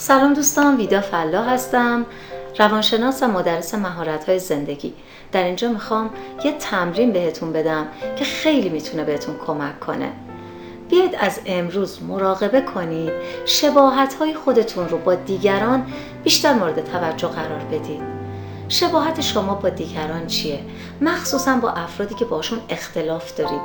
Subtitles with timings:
[0.00, 2.06] سلام دوستان ویدا فلا هستم
[2.58, 4.94] روانشناس و مدرس مهارت های زندگی.
[5.32, 6.10] در اینجا می‌خوام
[6.44, 7.86] یه تمرین بهتون بدم
[8.16, 10.12] که خیلی می‌تونه بهتون کمک کنه.
[10.88, 13.12] بیاید از امروز مراقبه کنید
[13.46, 15.86] شباهت های خودتون رو با دیگران
[16.24, 18.02] بیشتر مورد توجه قرار بدید.
[18.68, 20.60] شباهت شما با دیگران چیه؟
[21.00, 23.60] مخصوصا با افرادی که باشون اختلاف دارید.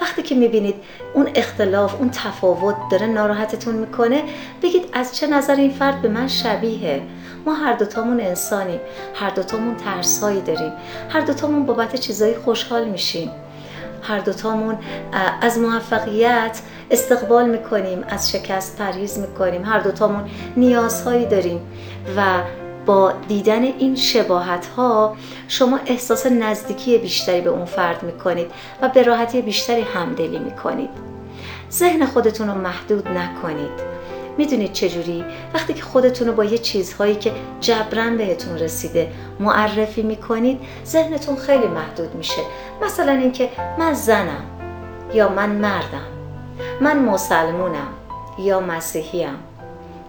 [0.00, 0.74] وقتی که می‌بینید
[1.14, 4.22] اون اختلاف اون تفاوت داره ناراحتتون می‌کنه
[4.62, 7.02] بگید از چه نظر این فرد به من شبیه
[7.46, 8.80] ما هر دوتامون انسانیم.
[9.14, 10.72] هر دوتامون ترسهایی داریم.
[11.10, 13.30] هر دوتامون بابت چیزایی خوشحال میشیم.
[14.02, 14.78] هر دوتامون
[15.40, 16.60] از موفقیت
[16.90, 19.64] استقبال می‌کنیم از شکست پریز می‌کنیم.
[19.64, 20.24] هر دوتامون
[20.56, 21.60] نیازهایی داریم
[22.16, 22.22] و
[22.86, 25.16] با دیدن این شباهت ها
[25.48, 28.50] شما احساس نزدیکی بیشتری به اون فرد می‌کنید
[28.82, 30.90] و به راحتی بیشتری همدلی می‌کنید.
[31.72, 33.96] ذهن خودتون رو محدود نکنید.
[34.38, 40.60] می‌دونید چجوری؟ وقتی که خودتون رو با یه چیزهایی که جبران بهتون رسیده معرفی می‌کنید
[40.86, 42.42] ذهنتون خیلی محدود میشه.
[42.82, 43.48] مثلا اینکه
[43.78, 44.44] من زنم
[45.14, 46.06] یا من مردم
[46.80, 47.88] من مسلمونم
[48.38, 49.34] یا مسیحیم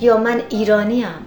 [0.00, 1.26] یا من ایرانیم.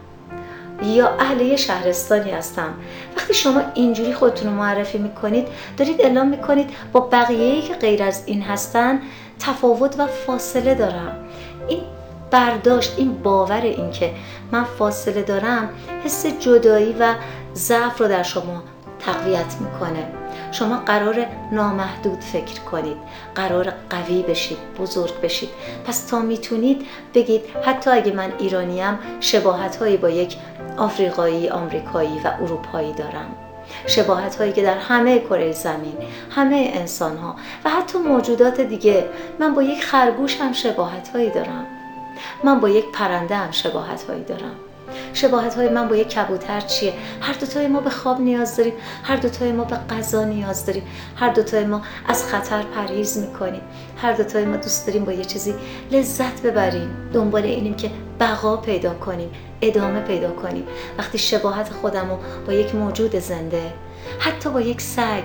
[0.84, 2.74] یا اهل یه شهرستانی هستم.
[3.18, 8.24] وقتی شما اینجوری خودتون رو معرفی می‌کنید دارید اعلام می‌کنید با بقیه که غیر از
[8.26, 9.02] این هستن
[9.40, 11.16] تفاوت و فاصله دارم.
[11.68, 11.82] این
[12.32, 14.12] برداشت این باور این که
[14.52, 15.70] من فاصله دارم
[16.06, 17.14] حس جدایی و
[17.56, 18.64] ضعف رو در شما
[19.00, 20.21] تقویت می‌کنه.
[20.52, 22.98] شما قرار نامحدود فکر کنید.
[23.36, 25.50] قرار قوی بشید بزرگ بشید.
[25.88, 30.38] پس تا می‌تونید بگید حتی اگه من ایرانیم شباهت هایی با یک
[30.78, 33.36] آفریقایی، آمریکایی و اروپایی دارم.
[33.88, 35.98] شباهت هایی که در همه کره زمین
[36.30, 37.36] همه انسان ها
[37.66, 39.06] و حتی موجودات دیگه.
[39.40, 41.66] من با یک خرگوش هم شباهت هایی دارم.
[42.44, 44.56] من با یک پرنده هم شباهت هایی دارم.
[45.14, 48.74] شباهت های من با یک کبوتر چیه؟ هر دوتای ما به خواب نیاز داریم
[49.04, 50.84] هر دوتای ما به غذا نیاز داریم
[51.16, 53.62] هر دوتای ما از خطر پریز می‌کنیم
[53.98, 55.56] هر دوتای ما دوست داریم با یه چیزی
[55.92, 56.90] لذت ببریم.
[57.14, 59.30] دنبال اینیم که بقا پیدا کنیم
[59.62, 60.68] ادامه پیدا کنیم.
[60.98, 62.18] وقتی شباهت خودم رو
[62.48, 63.74] با یک موجود زنده
[64.20, 65.24] حتی با یک سگ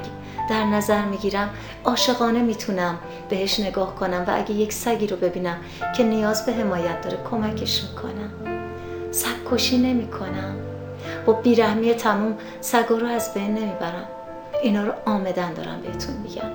[0.50, 1.50] در نظر می‌گیرم
[1.84, 2.98] عاشقانه می‌تونم
[3.28, 5.56] بهش نگاه کنم و اگه یک سگی رو ببینم
[5.96, 8.55] که نیاز به حمایت داره کمکش می‌کنم.
[9.16, 10.56] سگ کشی نمی کنم
[11.26, 14.08] با بیرحمی تموم سگا رو از بین نمی‌برم.
[14.62, 16.50] اینا رو آمدن دارم بهتون میگم.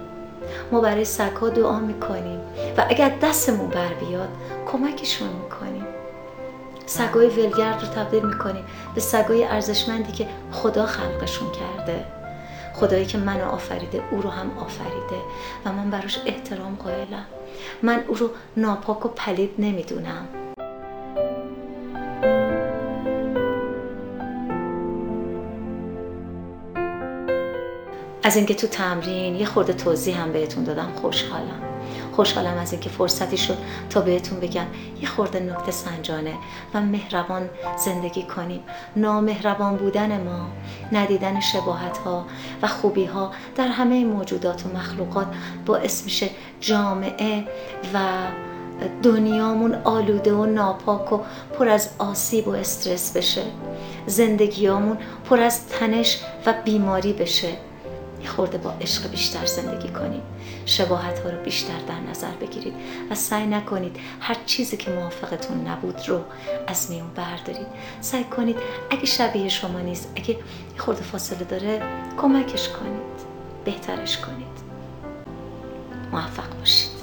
[0.71, 2.39] ما برای سگا دعا می‌کنیم
[2.77, 4.29] و اگر دستمون بر بیاد
[4.71, 5.85] کمکشون می‌کنیم.
[6.85, 8.63] سگای ولگرد رو تبدیل می‌کنیم
[8.95, 12.05] به سگای ارزشمندی که خدا خلقشون کرده.
[12.73, 15.21] خدایی که منو آفریده او رو هم آفریده
[15.65, 17.25] و من براش احترام قائلم.
[17.83, 20.27] من او رو ناپاک و پلید نمی‌دونم.
[28.23, 31.61] از اینکه تو تمرین یه خورده توضیح هم بهتون دادم خوشحالم.
[32.11, 33.57] خوشحالم از اینکه فرصتی شد
[33.89, 34.65] تا بهتون بگم
[35.01, 36.33] یه خورده نکته سنجانه
[36.73, 37.49] و مهربان
[37.85, 38.63] زندگی کنیم.
[38.95, 40.47] نامهربان بودن ما
[40.91, 42.25] ندیدن شباهت ها
[42.61, 45.27] و خوبی ها در همه موجودات و مخلوقات
[45.65, 47.43] باعث میشه جامعه
[47.93, 47.99] و
[49.03, 51.19] دنیامون آلوده و ناپاک و
[51.57, 53.43] پر از آسیب و استرس بشه.
[54.05, 54.97] زندگیامون
[55.29, 57.70] پر از تنش و بیماری بشه.
[58.23, 60.21] یه خورده با عشق بیشتر زندگی کنید.
[60.65, 62.73] شباهت ها رو بیشتر در نظر بگیرید
[63.11, 66.21] و سعی نکنید هر چیزی که موافقتون نبود رو
[66.67, 67.67] از میون بردارید.
[68.01, 68.57] سعی کنید
[68.89, 70.37] اگه شبیه شما نیست اگه یه
[70.77, 71.81] خورده فاصله داره
[72.17, 73.01] کمکش کنید.
[73.65, 74.61] بهترش کنید.
[76.11, 77.00] موفق باشید.